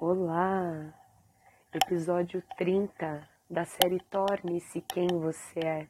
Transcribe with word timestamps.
Olá! 0.00 0.94
Episódio 1.74 2.40
30 2.56 3.28
da 3.50 3.64
série 3.64 3.98
Torne-se 3.98 4.80
Quem 4.82 5.08
Você 5.08 5.58
É. 5.58 5.88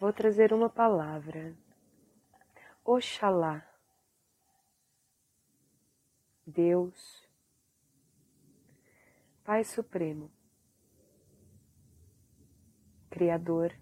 Vou 0.00 0.14
trazer 0.14 0.50
uma 0.50 0.70
palavra. 0.70 1.54
Oxalá. 2.82 3.62
Deus, 6.46 7.22
Pai 9.44 9.64
Supremo, 9.64 10.32
Criador, 13.10 13.76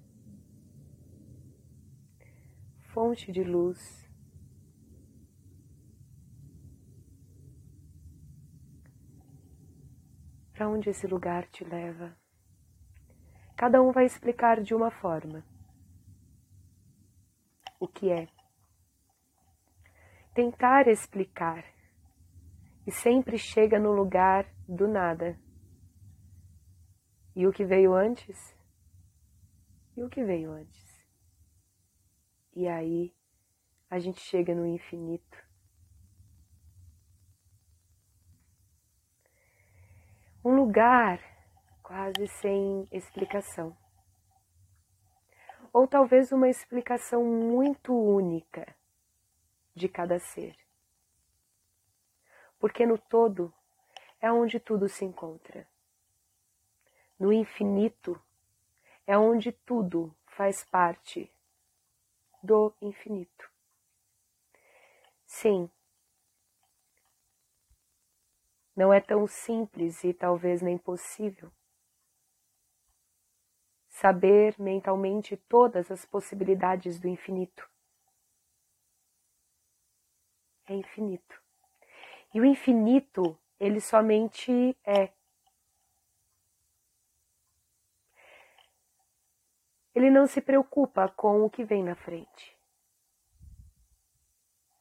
Fonte 2.93 3.31
de 3.31 3.45
luz, 3.45 4.10
para 10.61 10.69
onde 10.69 10.91
esse 10.91 11.07
lugar 11.07 11.47
te 11.47 11.65
leva. 11.65 12.15
Cada 13.57 13.81
um 13.81 13.93
vai 13.93 14.05
explicar 14.05 14.61
de 14.61 14.75
uma 14.75 14.91
forma 14.91 15.43
o 17.81 17.89
que 17.89 18.13
é. 18.13 18.29
Tentar 20.35 20.87
explicar 20.87 21.65
e 22.87 22.93
sempre 22.93 23.39
chega 23.39 23.79
no 23.79 23.91
lugar 23.91 24.47
do 24.69 24.87
nada. 24.87 25.41
E 27.35 27.47
o 27.47 27.53
que 27.53 27.65
veio 27.65 27.95
antes? 27.95 28.55
E 29.97 30.03
o 30.03 30.11
que 30.11 30.23
veio 30.23 30.53
antes? 30.53 31.09
E 32.55 32.69
aí 32.69 33.15
a 33.89 33.99
gente 33.99 34.21
chega 34.21 34.55
no 34.55 34.67
infinito. 34.67 35.39
Um 40.43 40.55
lugar 40.57 41.21
quase 41.83 42.27
sem 42.29 42.89
explicação. 42.91 43.77
Ou 45.73 45.87
talvez 45.87 46.33
uma 46.33 46.49
explicação 46.49 47.25
muito 47.25 47.95
única 47.95 48.75
de 49.75 49.89
cada 49.89 50.19
ser. 50.19 50.57
Porque 52.59 52.87
no 52.87 52.97
todo 52.97 53.53
é 54.21 54.33
onde 54.33 54.59
tudo 54.59 54.89
se 54.89 55.05
encontra. 55.05 55.69
No 57.19 57.33
infinito 57.33 58.21
é 59.07 59.17
onde 59.17 59.53
tudo 59.53 60.15
faz 60.27 60.65
parte 60.65 61.31
do 62.43 62.75
infinito. 62.81 63.51
Sim, 65.27 65.71
não 68.75 68.93
é 68.93 69.01
tão 69.01 69.27
simples 69.27 70.03
e 70.05 70.13
talvez 70.13 70.63
nem 70.63 70.79
possível. 70.79 71.51
Saber 73.89 74.55
mentalmente 74.59 75.37
todas 75.37 75.91
as 75.91 76.05
possibilidades 76.05 76.99
do 76.99 77.09
infinito. 77.09 77.69
É 80.67 80.75
infinito. 80.75 81.43
E 82.33 82.41
o 82.41 82.45
infinito, 82.45 83.37
ele 83.59 83.81
somente 83.81 84.77
é. 84.85 85.13
Ele 89.93 90.09
não 90.09 90.27
se 90.27 90.41
preocupa 90.41 91.09
com 91.09 91.45
o 91.45 91.51
que 91.51 91.65
vem 91.65 91.83
na 91.83 91.97
frente. 91.97 92.57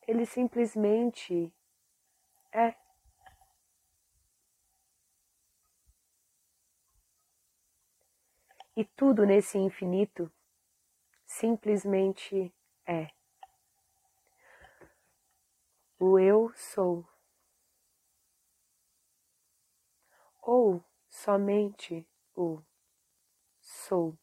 Ele 0.07 0.25
simplesmente 0.25 1.51
é. 2.51 2.75
E 8.79 8.85
tudo 8.95 9.25
nesse 9.25 9.57
infinito 9.57 10.31
simplesmente 11.25 12.55
é. 12.87 13.09
O 15.99 16.17
eu 16.17 16.49
sou. 16.55 17.05
Ou 20.41 20.81
somente 21.09 22.07
o 22.33 22.63
sou. 23.59 24.17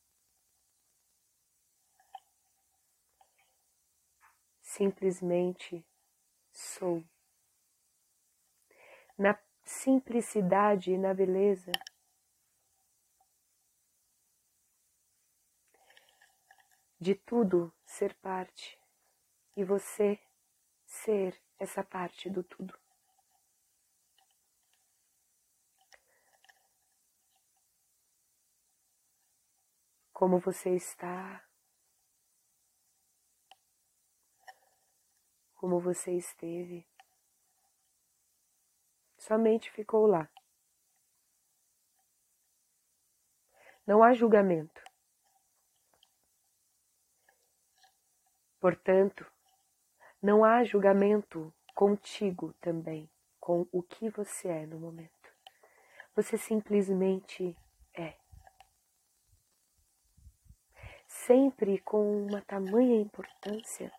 Simplesmente 4.63 5.87
sou. 6.51 7.05
Na 9.19 9.39
simplicidade 9.67 10.93
e 10.93 10.97
na 10.97 11.13
beleza 11.13 11.73
de 16.99 17.15
tudo 17.15 17.73
ser 17.85 18.15
parte 18.15 18.79
e 19.55 19.65
você 19.65 20.19
ser 20.85 21.41
essa 21.59 21.83
parte 21.83 22.31
do 22.31 22.43
tudo. 22.43 22.79
Como 30.13 30.39
você 30.39 30.71
está, 30.75 31.45
como 35.55 35.79
você 35.79 36.13
esteve, 36.13 36.89
somente 39.19 39.71
ficou 39.71 40.07
lá. 40.07 40.31
Não 43.87 44.03
há 44.03 44.15
julgamento. 44.15 44.86
Portanto, 48.67 49.25
não 50.21 50.45
há 50.45 50.65
julgamento 50.65 51.55
contigo 51.73 52.53
também, 52.55 53.09
com 53.39 53.65
o 53.71 53.81
que 53.81 54.11
você 54.11 54.49
é 54.49 54.67
no 54.67 54.77
momento. 54.81 55.31
Você 56.17 56.37
simplesmente 56.37 57.57
é. 57.95 58.17
Sempre 61.07 61.79
com 61.79 62.27
uma 62.27 62.43
tamanha 62.43 63.01
importância, 63.01 63.93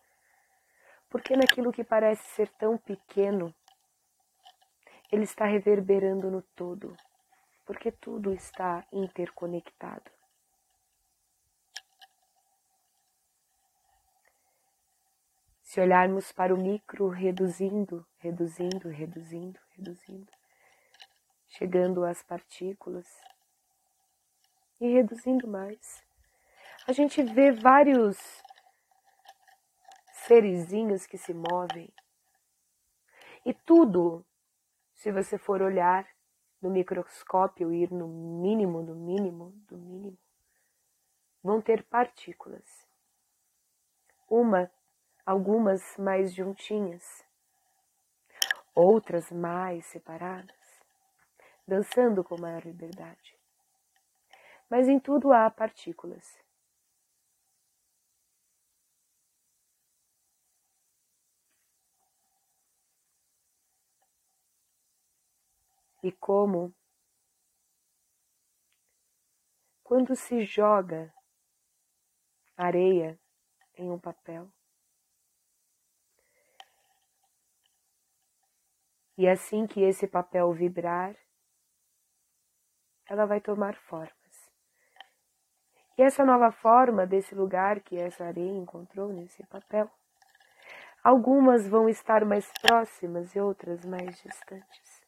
porque 1.08 1.34
naquilo 1.34 1.72
que 1.72 1.82
parece 1.82 2.28
ser 2.34 2.50
tão 2.58 2.76
pequeno, 2.76 3.54
ele 5.10 5.24
está 5.24 5.46
reverberando 5.46 6.30
no 6.30 6.42
todo, 6.42 6.94
porque 7.64 7.90
tudo 7.90 8.34
está 8.34 8.86
interconectado. 8.92 10.17
Se 15.68 15.82
olharmos 15.82 16.32
para 16.32 16.54
o 16.54 16.56
micro, 16.56 17.08
reduzindo, 17.08 18.06
reduzindo, 18.16 18.88
reduzindo, 18.88 19.60
reduzindo, 19.76 20.32
chegando 21.46 22.06
às 22.06 22.22
partículas 22.22 23.06
e 24.80 24.94
reduzindo 24.94 25.46
mais, 25.46 26.02
a 26.86 26.92
gente 26.92 27.22
vê 27.22 27.52
vários 27.52 28.16
serizinhos 30.10 31.06
que 31.06 31.18
se 31.18 31.34
movem. 31.34 31.92
E 33.44 33.52
tudo, 33.52 34.24
se 34.94 35.12
você 35.12 35.36
for 35.36 35.60
olhar 35.60 36.08
no 36.62 36.70
microscópio, 36.70 37.74
ir 37.74 37.92
no 37.92 38.08
mínimo, 38.08 38.80
no 38.80 38.94
mínimo, 38.94 39.50
do 39.68 39.76
mínimo, 39.76 40.18
vão 41.42 41.60
ter 41.60 41.82
partículas. 41.82 42.88
Uma 44.30 44.70
algumas 45.28 45.94
mais 45.98 46.32
juntinhas, 46.32 47.22
outras 48.74 49.30
mais 49.30 49.84
separadas, 49.84 50.56
dançando 51.66 52.24
com 52.24 52.40
maior 52.40 52.64
liberdade. 52.64 53.38
Mas 54.70 54.88
em 54.88 54.98
tudo 54.98 55.30
há 55.30 55.50
partículas. 55.50 56.40
E 66.02 66.10
como, 66.10 66.74
quando 69.84 70.16
se 70.16 70.42
joga 70.46 71.12
areia 72.56 73.20
em 73.76 73.90
um 73.90 73.98
papel, 73.98 74.50
E 79.18 79.28
assim 79.28 79.66
que 79.66 79.82
esse 79.82 80.06
papel 80.06 80.50
vibrar, 80.52 81.14
ela 83.06 83.26
vai 83.26 83.40
tomar 83.40 83.74
formas. 83.74 84.14
E 85.98 86.02
essa 86.02 86.24
nova 86.24 86.50
forma 86.50 87.06
desse 87.06 87.34
lugar 87.34 87.80
que 87.80 87.98
essa 87.98 88.24
areia 88.24 88.56
encontrou 88.56 89.12
nesse 89.12 89.44
papel, 89.46 89.90
Algumas 91.02 91.66
vão 91.66 91.88
estar 91.88 92.24
mais 92.24 92.52
próximas 92.60 93.34
e 93.34 93.40
outras 93.40 93.84
mais 93.84 94.20
distantes. 94.20 95.06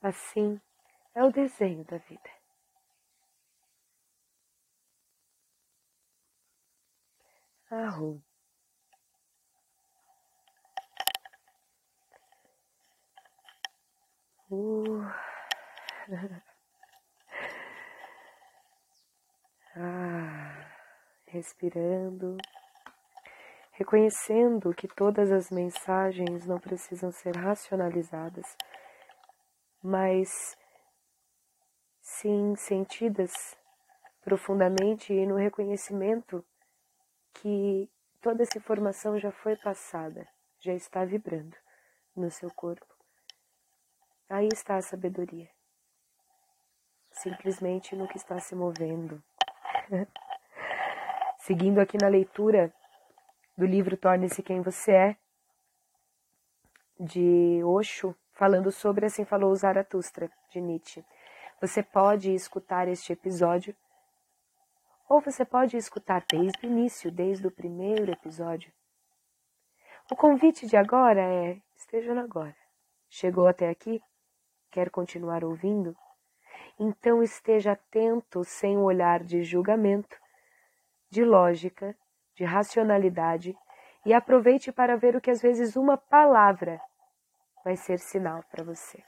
Assim 0.00 0.60
é 1.14 1.24
o 1.24 1.32
desenho 1.32 1.84
da 1.84 1.98
vida. 1.98 2.30
Arrum. 7.70 8.22
Uh. 14.50 15.00
ah, 19.76 20.66
respirando, 21.26 22.36
reconhecendo 23.72 24.74
que 24.74 24.86
todas 24.86 25.32
as 25.32 25.50
mensagens 25.50 26.46
não 26.46 26.60
precisam 26.60 27.10
ser 27.10 27.34
racionalizadas, 27.36 28.56
mas 29.82 30.56
sim 32.02 32.54
sentidas 32.56 33.32
profundamente 34.22 35.12
e 35.12 35.26
no 35.26 35.36
reconhecimento 35.36 36.44
que 37.34 37.90
toda 38.20 38.42
essa 38.42 38.58
informação 38.58 39.18
já 39.18 39.32
foi 39.32 39.56
passada, 39.56 40.28
já 40.60 40.74
está 40.74 41.04
vibrando 41.04 41.56
no 42.14 42.30
seu 42.30 42.50
corpo. 42.50 42.93
Aí 44.28 44.48
está 44.52 44.76
a 44.76 44.82
sabedoria. 44.82 45.48
Simplesmente 47.10 47.94
no 47.94 48.08
que 48.08 48.16
está 48.16 48.38
se 48.40 48.54
movendo. 48.54 49.22
Seguindo 51.38 51.78
aqui 51.78 51.98
na 52.00 52.08
leitura 52.08 52.72
do 53.56 53.66
livro 53.66 53.96
Torne-se 53.96 54.42
Quem 54.42 54.62
Você 54.62 54.92
É, 54.92 55.16
de 56.98 57.62
Osho, 57.64 58.16
falando 58.32 58.70
sobre 58.72 59.06
Assim 59.06 59.24
Falou 59.24 59.54
Zaratustra, 59.54 60.30
de 60.50 60.60
Nietzsche. 60.60 61.04
Você 61.60 61.82
pode 61.82 62.34
escutar 62.34 62.88
este 62.88 63.12
episódio, 63.12 63.76
ou 65.08 65.20
você 65.20 65.44
pode 65.44 65.76
escutar 65.76 66.24
desde 66.28 66.58
o 66.62 66.66
início, 66.66 67.10
desde 67.10 67.46
o 67.46 67.50
primeiro 67.50 68.10
episódio. 68.10 68.72
O 70.10 70.16
convite 70.16 70.66
de 70.66 70.76
agora 70.76 71.20
é: 71.20 71.60
esteja 71.76 72.14
no 72.14 72.20
agora. 72.20 72.56
Chegou 73.08 73.46
até 73.46 73.68
aqui? 73.68 74.02
Quer 74.74 74.90
continuar 74.90 75.44
ouvindo? 75.44 75.96
Então 76.80 77.22
esteja 77.22 77.74
atento 77.74 78.42
sem 78.42 78.76
o 78.76 78.82
olhar 78.82 79.22
de 79.22 79.44
julgamento, 79.44 80.20
de 81.08 81.24
lógica, 81.24 81.96
de 82.34 82.42
racionalidade 82.42 83.56
e 84.04 84.12
aproveite 84.12 84.72
para 84.72 84.96
ver 84.96 85.14
o 85.14 85.20
que 85.20 85.30
às 85.30 85.40
vezes 85.40 85.76
uma 85.76 85.96
palavra 85.96 86.80
vai 87.64 87.76
ser 87.76 88.00
sinal 88.00 88.42
para 88.50 88.64
você. 88.64 89.00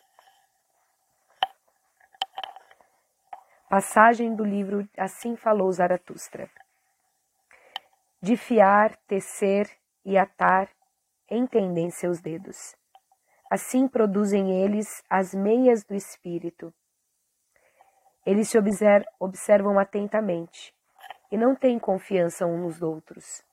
Passagem 3.69 4.37
do 4.37 4.45
livro 4.45 4.89
Assim 4.97 5.35
Falou 5.35 5.73
Zaratustra. 5.73 6.49
De 8.23 8.37
fiar, 8.37 8.95
tecer 9.09 9.69
e 10.05 10.17
atar, 10.17 10.71
entendem 11.29 11.91
seus 11.91 12.21
dedos. 12.21 12.77
Assim 13.50 13.87
produzem 13.87 14.62
eles 14.62 15.04
as 15.08 15.32
meias 15.32 15.84
do 15.84 15.94
espírito. 15.94 16.75
Eles 18.25 18.48
se 18.48 18.58
observam 19.20 19.78
atentamente 19.78 20.75
e 21.31 21.37
não 21.37 21.54
têm 21.54 21.78
confiança 21.78 22.44
uns 22.44 22.60
nos 22.60 22.82
outros. 22.82 23.44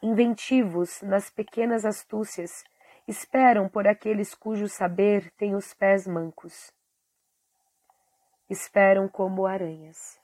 Inventivos 0.00 1.02
nas 1.02 1.28
pequenas 1.28 1.84
astúcias, 1.84 2.62
esperam 3.08 3.68
por 3.68 3.88
aqueles 3.88 4.34
cujo 4.34 4.68
saber 4.68 5.30
tem 5.32 5.56
os 5.56 5.74
pés 5.74 6.06
mancos. 6.06 6.72
Esperam 8.48 9.08
como 9.08 9.46
aranhas. 9.46 10.20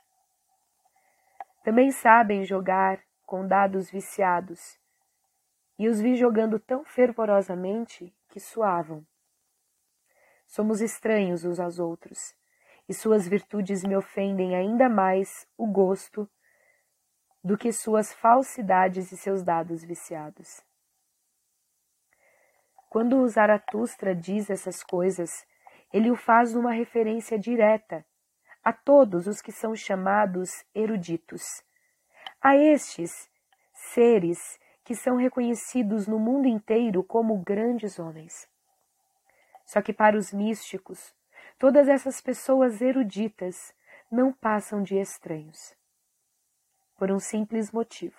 Também 1.64 1.90
sabem 1.90 2.44
jogar 2.44 3.00
com 3.26 3.46
dados 3.46 3.90
viciados, 3.90 4.78
e 5.78 5.88
os 5.88 6.00
vi 6.00 6.14
jogando 6.14 6.58
tão 6.58 6.84
fervorosamente 6.84 8.14
que 8.30 8.40
suavam. 8.40 9.06
Somos 10.46 10.80
estranhos 10.80 11.44
uns 11.44 11.60
aos 11.60 11.78
outros, 11.78 12.34
e 12.88 12.94
suas 12.94 13.28
virtudes 13.28 13.84
me 13.84 13.96
ofendem 13.96 14.56
ainda 14.56 14.88
mais 14.88 15.46
o 15.56 15.66
gosto 15.66 16.28
do 17.42 17.56
que 17.56 17.72
suas 17.72 18.12
falsidades 18.12 19.12
e 19.12 19.16
seus 19.16 19.42
dados 19.42 19.84
viciados. 19.84 20.62
Quando 22.88 23.18
o 23.18 23.28
Zaratustra 23.28 24.14
diz 24.14 24.50
essas 24.50 24.82
coisas, 24.82 25.46
ele 25.92 26.10
o 26.10 26.16
faz 26.16 26.54
numa 26.54 26.72
referência 26.72 27.38
direta 27.38 28.04
a 28.62 28.72
todos 28.72 29.26
os 29.26 29.40
que 29.40 29.52
são 29.52 29.74
chamados 29.74 30.64
eruditos, 30.74 31.62
a 32.42 32.56
estes 32.56 33.30
seres 33.72 34.59
que 34.90 34.96
são 34.96 35.14
reconhecidos 35.14 36.08
no 36.08 36.18
mundo 36.18 36.48
inteiro 36.48 37.04
como 37.04 37.38
grandes 37.38 38.00
homens. 38.00 38.48
Só 39.64 39.80
que 39.80 39.92
para 39.92 40.18
os 40.18 40.32
místicos, 40.32 41.14
todas 41.60 41.86
essas 41.86 42.20
pessoas 42.20 42.80
eruditas 42.80 43.72
não 44.10 44.32
passam 44.32 44.82
de 44.82 44.96
estranhos. 44.96 45.76
Por 46.98 47.12
um 47.12 47.20
simples 47.20 47.70
motivo. 47.70 48.18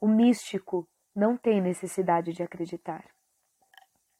O 0.00 0.08
místico 0.08 0.84
não 1.14 1.36
tem 1.36 1.60
necessidade 1.60 2.32
de 2.32 2.42
acreditar. 2.42 3.04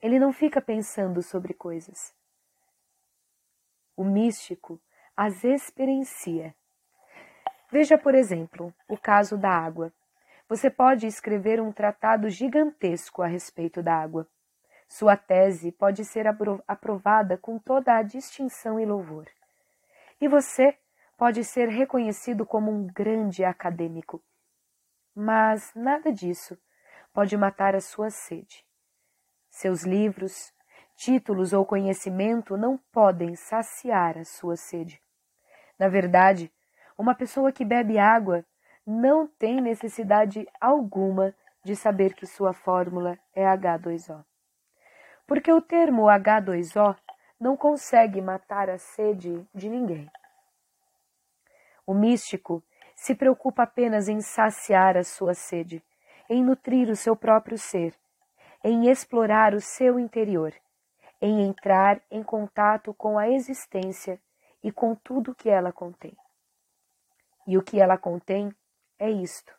Ele 0.01 0.21
não 0.21 0.33
fica 0.33 0.61
pensando 0.61 1.25
sobre 1.25 1.53
coisas. 1.53 2.15
O 3.97 4.05
místico 4.05 4.81
as 5.17 5.43
experiencia. 5.43 6.55
Veja, 7.69 7.99
por 7.99 8.15
exemplo, 8.15 8.73
o 8.89 8.97
caso 8.97 9.37
da 9.37 9.51
água. 9.51 9.93
Você 10.53 10.69
pode 10.69 11.07
escrever 11.07 11.63
um 11.63 11.73
tratado 11.73 12.29
gigantesco 12.29 13.23
a 13.23 13.27
respeito 13.27 13.83
da 13.83 13.95
água. 13.95 14.29
Sua 14.87 15.17
tese 15.17 15.73
pode 15.73 16.05
ser 16.05 16.27
aprovada 16.69 17.39
com 17.39 17.59
toda 17.59 17.97
a 17.97 18.03
distinção 18.03 18.79
e 18.79 18.85
louvor. 18.85 19.27
E 20.21 20.29
você 20.29 20.77
pode 21.17 21.43
ser 21.43 21.71
reconhecido 21.71 22.45
como 22.45 22.71
um 22.71 22.87
grande 22.87 23.43
acadêmico. 23.43 24.23
Mas 25.15 25.73
nada 25.75 26.13
disso 26.13 26.59
pode 27.15 27.35
matar 27.35 27.75
a 27.75 27.81
sua 27.81 28.11
sede. 28.11 28.63
Seus 29.49 29.85
livros, 29.85 30.53
títulos 30.95 31.55
ou 31.55 31.65
conhecimento 31.65 32.59
não 32.59 32.77
podem 32.93 33.35
saciar 33.37 34.19
a 34.19 34.25
sua 34.27 34.57
sede. 34.57 35.01
Na 35.79 35.89
verdade, 35.89 36.53
uma 36.99 37.15
pessoa 37.15 37.51
que 37.51 37.65
bebe 37.65 37.99
água 37.99 38.45
não 38.87 39.27
tem 39.27 39.61
necessidade 39.61 40.47
alguma 40.61 41.35
de 41.65 41.77
saber 41.77 42.15
que 42.15 42.27
sua 42.27 42.53
fórmula 42.53 43.19
é 43.35 43.45
H2O. 43.45 44.25
Porque 45.27 45.53
o 45.53 45.63
termo 45.63 46.03
H2O 46.03 46.97
não 47.39 47.57
consegue 47.57 48.21
matar 48.21 48.69
a 48.69 48.79
sede 48.79 49.47
de 49.55 49.69
ninguém. 49.69 50.11
O 51.87 51.95
místico 51.95 52.63
se 52.95 53.15
preocupa 53.15 53.65
apenas 53.65 54.09
em 54.09 54.21
saciar 54.21 54.97
a 54.97 55.05
sua 55.05 55.35
sede, 55.35 55.83
em 56.29 56.43
nutrir 56.43 56.89
o 56.89 56.97
seu 56.97 57.17
próprio 57.17 57.59
ser, 57.59 57.95
em 58.63 58.89
explorar 58.89 59.55
o 59.55 59.61
seu 59.61 59.99
interior, 59.99 60.55
em 61.21 61.43
entrar 61.47 62.01
em 62.11 62.23
contato 62.23 62.95
com 62.95 63.19
a 63.19 63.29
existência 63.29 64.21
e 64.63 64.71
com 64.71 64.95
tudo 64.95 65.35
que 65.35 65.49
ela 65.49 65.73
contém. 65.73 66.17
E 67.47 67.59
o 67.59 67.63
que 67.63 67.81
ela 67.81 67.99
contém 67.99 68.55
é 69.03 69.11
isto: 69.11 69.53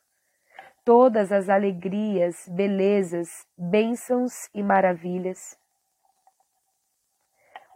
todas 0.84 1.30
as 1.30 1.50
alegrias, 1.50 2.48
belezas, 2.48 3.46
bênçãos 3.58 4.48
e 4.54 4.62
maravilhas. 4.62 5.58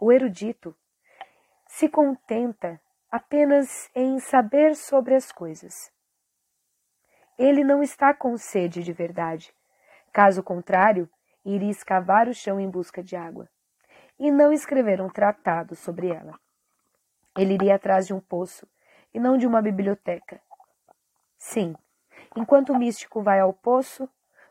O 0.01 0.11
erudito 0.11 0.75
se 1.67 1.87
contenta 1.87 2.81
apenas 3.11 3.89
em 3.93 4.19
saber 4.19 4.75
sobre 4.75 5.13
as 5.13 5.31
coisas. 5.31 5.91
Ele 7.37 7.63
não 7.63 7.83
está 7.83 8.13
com 8.13 8.35
sede 8.35 8.81
de 8.81 8.91
verdade. 8.91 9.53
Caso 10.11 10.41
contrário, 10.41 11.07
iria 11.45 11.69
escavar 11.69 12.27
o 12.27 12.33
chão 12.33 12.59
em 12.59 12.69
busca 12.69 13.03
de 13.03 13.15
água 13.15 13.47
e 14.17 14.31
não 14.31 14.51
escrever 14.51 14.99
um 15.01 15.09
tratado 15.09 15.75
sobre 15.75 16.09
ela. 16.09 16.33
Ele 17.37 17.53
iria 17.53 17.75
atrás 17.75 18.07
de 18.07 18.13
um 18.13 18.19
poço 18.19 18.67
e 19.13 19.19
não 19.19 19.37
de 19.37 19.45
uma 19.45 19.61
biblioteca. 19.61 20.41
Sim, 21.39 21.73
enquanto 22.35 22.73
o 22.73 22.77
místico 22.77 23.23
vai 23.23 23.39
ao 23.39 23.53
poço, 23.53 24.09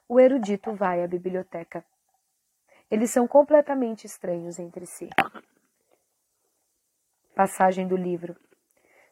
o 0.08 0.18
erudito 0.18 0.72
vai 0.72 1.04
à 1.04 1.06
biblioteca. 1.06 1.84
Eles 2.90 3.10
são 3.10 3.28
completamente 3.28 4.06
estranhos 4.06 4.58
entre 4.58 4.86
si. 4.86 5.10
Passagem 7.34 7.86
do 7.86 7.94
livro. 7.94 8.34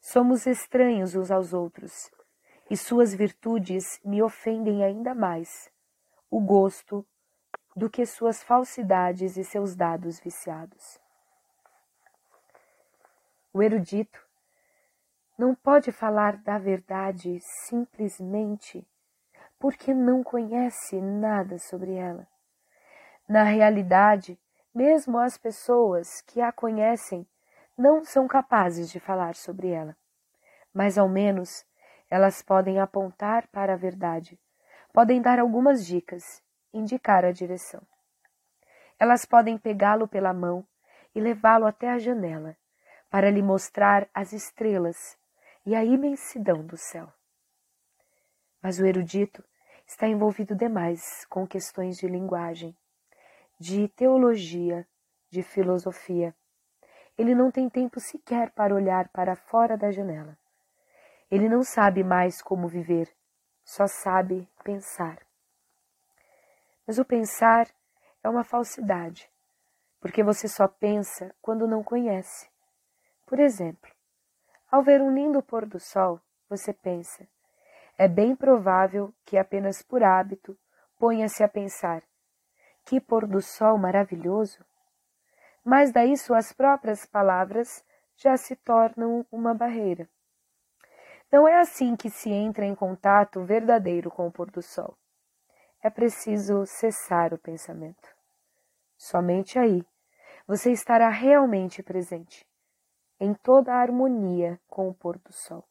Somos 0.01 0.47
estranhos 0.47 1.15
uns 1.15 1.31
aos 1.31 1.53
outros, 1.53 2.11
e 2.71 2.77
suas 2.77 3.15
virtudes 3.15 4.01
me 4.03 4.23
ofendem 4.23 4.83
ainda 4.83 5.15
mais 5.15 5.71
o 6.31 6.41
gosto 6.41 7.07
do 7.77 7.91
que 7.91 8.07
suas 8.07 8.43
falsidades 8.43 9.37
e 9.37 9.45
seus 9.45 9.77
dados 9.77 10.19
viciados. 10.19 10.99
O 13.53 13.63
erudito 13.63 14.26
não 15.39 15.55
pode 15.55 15.93
falar 15.93 16.39
da 16.39 16.59
verdade 16.59 17.39
simplesmente 17.41 18.87
porque 19.59 19.93
não 19.93 20.23
conhece 20.23 21.01
nada 21.01 21.59
sobre 21.59 21.95
ela. 21.95 22.27
Na 23.29 23.43
realidade, 23.43 24.39
mesmo 24.75 25.19
as 25.19 25.37
pessoas 25.37 26.23
que 26.23 26.41
a 26.41 26.53
conhecem 26.53 27.27
não 27.77 28.05
são 28.05 28.27
capazes 28.27 28.91
de 28.91 28.99
falar 28.99 29.35
sobre 29.35 29.69
ela, 29.69 29.97
mas 30.73 30.97
ao 30.97 31.09
menos 31.09 31.67
elas 32.09 32.41
podem 32.41 32.79
apontar 32.79 33.47
para 33.49 33.75
a 33.75 33.77
verdade, 33.77 34.39
podem 34.93 35.21
dar 35.21 35.39
algumas 35.39 35.85
dicas, 35.85 36.43
indicar 36.73 37.25
a 37.25 37.33
direção. 37.33 37.83
Elas 38.99 39.27
podem 39.27 39.59
pegá-lo 39.59 40.09
pela 40.09 40.33
mão 40.33 40.65
e 41.15 41.21
levá-lo 41.21 41.67
até 41.67 41.91
a 41.91 41.99
janela, 41.99 42.57
para 43.11 43.31
lhe 43.31 43.43
mostrar 43.43 44.09
as 44.15 44.33
estrelas 44.33 45.19
e 45.67 45.75
a 45.75 45.85
imensidão 45.85 46.65
do 46.65 46.77
céu. 46.77 47.13
Mas 48.63 48.79
o 48.79 48.87
erudito 48.87 49.45
está 49.85 50.07
envolvido 50.07 50.55
demais 50.55 51.25
com 51.29 51.45
questões 51.45 51.99
de 51.99 52.07
linguagem, 52.07 52.77
de 53.59 53.89
teologia, 53.89 54.87
de 55.29 55.43
filosofia. 55.43 56.33
Ele 57.19 57.35
não 57.35 57.51
tem 57.51 57.69
tempo 57.69 57.99
sequer 57.99 58.53
para 58.53 58.75
olhar 58.75 59.09
para 59.09 59.35
fora 59.35 59.77
da 59.77 59.91
janela. 59.91 60.39
Ele 61.29 61.49
não 61.49 61.65
sabe 61.65 62.05
mais 62.05 62.41
como 62.41 62.69
viver, 62.69 63.13
só 63.65 63.89
sabe 63.89 64.49
pensar. 64.63 65.19
Mas 66.87 66.99
o 66.99 67.05
pensar 67.05 67.69
é 68.23 68.29
uma 68.29 68.45
falsidade, 68.45 69.29
porque 70.01 70.23
você 70.23 70.47
só 70.47 70.69
pensa 70.69 71.35
quando 71.43 71.67
não 71.67 71.83
conhece. 71.83 72.49
Por 73.25 73.41
exemplo, 73.41 73.96
ao 74.77 74.83
ver 74.83 75.01
um 75.01 75.11
lindo 75.11 75.43
pôr 75.43 75.65
do 75.65 75.81
sol, 75.81 76.21
você 76.51 76.71
pensa: 76.71 77.27
é 77.97 78.07
bem 78.07 78.37
provável 78.37 79.11
que 79.25 79.39
apenas 79.39 79.83
por 79.83 80.03
hábito 80.03 80.55
ponha-se 80.99 81.43
a 81.43 81.49
pensar: 81.49 82.03
que 82.85 83.01
pôr 83.01 83.27
do 83.27 83.41
sol 83.41 83.79
maravilhoso! 83.79 84.63
Mas 85.65 85.91
daí 85.91 86.15
suas 86.17 86.53
próprias 86.53 87.07
palavras 87.07 87.83
já 88.17 88.37
se 88.37 88.55
tornam 88.55 89.27
uma 89.33 89.55
barreira. 89.55 90.07
Não 91.33 91.49
é 91.49 91.59
assim 91.59 91.97
que 91.97 92.11
se 92.11 92.31
entra 92.31 92.67
em 92.67 92.75
contato 92.75 93.43
verdadeiro 93.45 94.11
com 94.11 94.27
o 94.27 94.33
pôr 94.33 94.51
do 94.51 94.61
sol. 94.61 94.95
É 95.83 95.89
preciso 95.89 96.67
cessar 96.67 97.33
o 97.33 97.39
pensamento. 97.39 98.15
Somente 98.97 99.59
aí 99.59 99.83
você 100.47 100.71
estará 100.71 101.09
realmente 101.09 101.83
presente, 101.83 102.47
em 103.19 103.35
toda 103.35 103.73
a 103.73 103.81
harmonia 103.81 104.61
com 104.69 104.89
o 104.89 104.95
pôr 104.95 105.19
do 105.19 105.33
sol, 105.33 105.65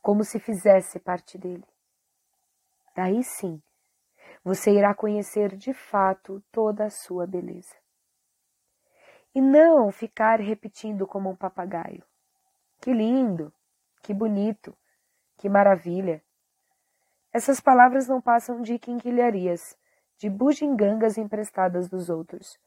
como 0.00 0.24
se 0.24 0.38
fizesse 0.38 0.98
parte 1.00 1.36
dele. 1.36 1.66
Daí 2.94 3.22
sim, 3.22 3.62
você 4.44 4.72
irá 4.72 4.94
conhecer 4.94 5.56
de 5.56 5.72
fato 5.72 6.42
toda 6.50 6.84
a 6.84 6.90
sua 6.90 7.26
beleza. 7.26 7.74
E 9.34 9.40
não 9.40 9.92
ficar 9.92 10.40
repetindo 10.40 11.06
como 11.06 11.30
um 11.30 11.36
papagaio. 11.36 12.04
Que 12.80 12.92
lindo! 12.92 13.52
Que 14.02 14.12
bonito! 14.12 14.76
Que 15.36 15.48
maravilha! 15.48 16.22
Essas 17.32 17.60
palavras 17.60 18.08
não 18.08 18.20
passam 18.20 18.60
de 18.60 18.78
quinquilharias, 18.78 19.76
de 20.18 20.28
bugigangas 20.28 21.16
emprestadas 21.16 21.88
dos 21.88 22.10
outros. 22.10 22.58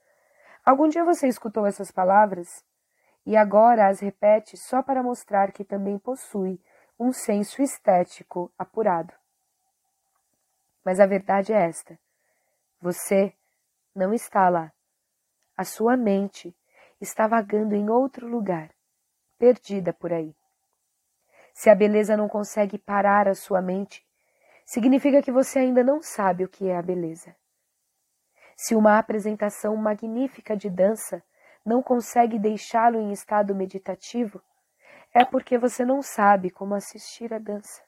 Algum 0.65 0.87
dia 0.87 1.03
você 1.03 1.27
escutou 1.27 1.65
essas 1.65 1.91
palavras 1.91 2.63
e 3.25 3.37
agora 3.37 3.87
as 3.87 3.99
repete 3.99 4.57
só 4.57 4.81
para 4.83 5.03
mostrar 5.03 5.51
que 5.51 5.63
também 5.63 5.97
possui 5.97 6.59
um 6.99 7.11
senso 7.11 7.61
estético 7.61 8.51
apurado. 8.57 9.13
Mas 10.83 10.99
a 10.99 11.05
verdade 11.05 11.53
é 11.53 11.65
esta: 11.65 11.97
você 12.81 13.33
não 13.95 14.13
está 14.13 14.49
lá. 14.49 14.71
A 15.55 15.63
sua 15.63 15.95
mente 15.95 16.55
está 16.99 17.27
vagando 17.27 17.75
em 17.75 17.89
outro 17.89 18.27
lugar, 18.27 18.71
perdida 19.37 19.93
por 19.93 20.11
aí. 20.11 20.35
Se 21.53 21.69
a 21.69 21.75
beleza 21.75 22.17
não 22.17 22.27
consegue 22.27 22.77
parar 22.77 23.27
a 23.27 23.35
sua 23.35 23.61
mente, 23.61 24.05
significa 24.65 25.21
que 25.21 25.31
você 25.31 25.59
ainda 25.59 25.83
não 25.83 26.01
sabe 26.01 26.43
o 26.43 26.49
que 26.49 26.67
é 26.67 26.75
a 26.75 26.81
beleza. 26.81 27.35
Se 28.55 28.75
uma 28.75 28.97
apresentação 28.97 29.75
magnífica 29.75 30.57
de 30.57 30.69
dança 30.69 31.23
não 31.65 31.81
consegue 31.81 32.37
deixá-lo 32.37 32.99
em 32.99 33.11
estado 33.11 33.55
meditativo, 33.55 34.41
é 35.13 35.23
porque 35.23 35.57
você 35.57 35.85
não 35.85 36.01
sabe 36.01 36.49
como 36.49 36.75
assistir 36.75 37.33
à 37.33 37.39
dança. 37.39 37.81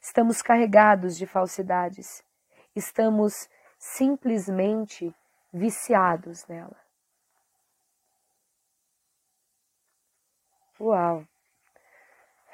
Estamos 0.00 0.40
carregados 0.40 1.16
de 1.16 1.26
falsidades, 1.26 2.24
estamos 2.74 3.48
simplesmente 3.78 5.14
viciados 5.52 6.46
nela. 6.46 6.76
Uau! 10.80 11.26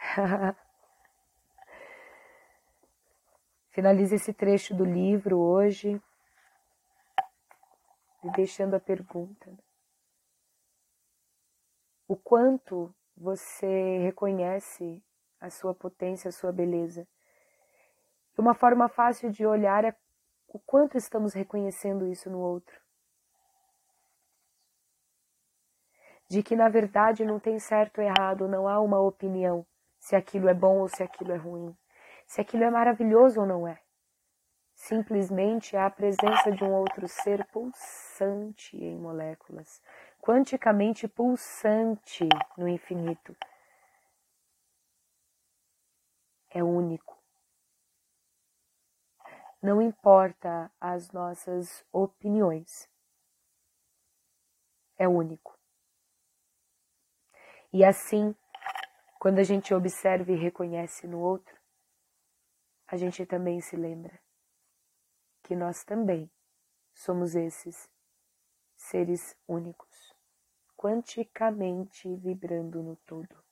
Finalize 3.70 4.14
esse 4.16 4.32
trecho 4.32 4.74
do 4.74 4.84
livro 4.84 5.38
hoje 5.38 6.02
deixando 8.34 8.74
a 8.74 8.80
pergunta: 8.80 9.50
né? 9.50 9.58
O 12.08 12.16
quanto 12.16 12.94
você 13.16 13.98
reconhece 13.98 15.02
a 15.40 15.50
sua 15.50 15.74
potência, 15.74 16.28
a 16.28 16.32
sua 16.32 16.52
beleza? 16.52 17.06
Uma 18.38 18.54
forma 18.54 18.88
fácil 18.88 19.30
de 19.30 19.46
olhar 19.46 19.84
é 19.84 19.94
o 20.48 20.58
quanto 20.58 20.96
estamos 20.96 21.32
reconhecendo 21.32 22.06
isso 22.06 22.30
no 22.30 22.38
outro. 22.38 22.80
De 26.28 26.42
que 26.42 26.54
na 26.54 26.68
verdade 26.68 27.24
não 27.24 27.40
tem 27.40 27.58
certo 27.58 27.98
ou 27.98 28.04
errado, 28.04 28.48
não 28.48 28.68
há 28.68 28.80
uma 28.80 29.00
opinião 29.00 29.66
se 29.98 30.14
aquilo 30.14 30.48
é 30.48 30.54
bom 30.54 30.78
ou 30.80 30.88
se 30.88 31.02
aquilo 31.02 31.32
é 31.32 31.36
ruim, 31.36 31.76
se 32.26 32.40
aquilo 32.40 32.64
é 32.64 32.70
maravilhoso 32.70 33.40
ou 33.40 33.46
não 33.46 33.66
é. 33.66 33.80
Simplesmente 34.74 35.74
é 35.74 35.80
a 35.80 35.90
presença 35.90 36.52
de 36.52 36.62
um 36.62 36.72
outro 36.72 37.08
ser 37.08 37.44
pulsante 37.46 38.76
em 38.76 38.96
moléculas, 38.98 39.80
quanticamente 40.26 41.06
pulsante 41.06 42.28
no 42.58 42.66
infinito. 42.66 43.36
É 46.50 46.64
único. 46.64 47.16
Não 49.62 49.80
importa 49.80 50.68
as 50.80 51.12
nossas 51.12 51.84
opiniões. 51.92 52.90
É 54.98 55.06
único. 55.06 55.56
E 57.72 57.84
assim 57.84 58.34
quando 59.20 59.38
a 59.38 59.44
gente 59.44 59.72
observa 59.72 60.32
e 60.32 60.36
reconhece 60.36 61.06
no 61.06 61.20
outro, 61.20 61.56
a 62.88 62.96
gente 62.96 63.24
também 63.24 63.60
se 63.60 63.76
lembra 63.76 64.20
que 65.44 65.54
nós 65.54 65.84
também 65.84 66.28
somos 66.92 67.36
esses 67.36 67.88
seres 68.76 69.36
únicos, 69.48 70.15
quanticamente 70.86 72.14
vibrando 72.14 72.80
no 72.80 72.94
todo. 72.94 73.44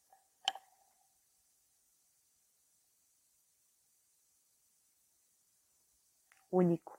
Único. 6.49 6.97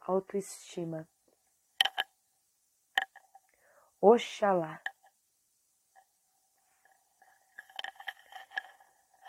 Autoestima. 0.00 1.08
Oxalá 4.00 4.82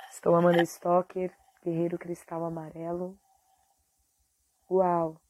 Estou 0.09 0.33
Amanda 0.33 0.65
Stocker, 0.65 1.31
Guerreiro 1.63 1.99
Cristal 1.99 2.43
Amarelo. 2.43 3.15
Uau! 4.67 5.21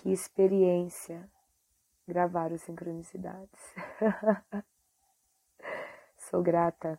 Que 0.00 0.10
experiência 0.10 1.30
gravar 2.08 2.52
os 2.52 2.62
sincronicidades. 2.62 3.74
Sou 6.16 6.42
grata. 6.42 6.98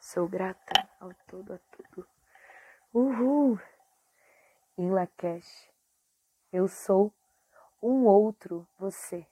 Sou 0.00 0.26
grata 0.26 0.88
ao 0.98 1.14
todo, 1.28 1.54
a 1.54 1.58
tudo. 1.70 2.08
Uhul! 2.92 3.60
Em 4.76 4.90
Lakesh, 4.90 5.70
eu 6.52 6.66
sou 6.66 7.14
um 7.80 8.04
outro 8.04 8.66
você. 8.76 9.24